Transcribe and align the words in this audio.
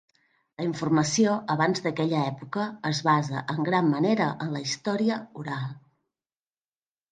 La 0.59 0.63
informació 0.67 1.35
abans 1.55 1.83
d'aquella 1.87 2.21
època 2.31 2.65
es 2.91 3.03
basa 3.09 3.45
en 3.57 3.69
gran 3.69 3.93
manera 3.93 4.33
en 4.47 4.57
la 4.59 4.65
història 4.67 5.21
oral. 5.45 5.71